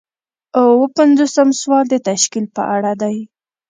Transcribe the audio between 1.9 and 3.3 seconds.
تشکیل په اړه دی.